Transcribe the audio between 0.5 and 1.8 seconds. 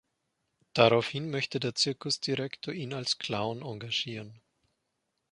Daraufhin möchte der